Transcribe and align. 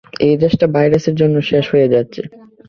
এই 0.21 0.35
দেশটা 0.37 0.65
ভাইরাসের 0.67 1.15
জন্য 1.15 1.35
শেষ 1.41 1.65
হয়ে 1.73 1.87
যাচ্ছে। 1.87 2.21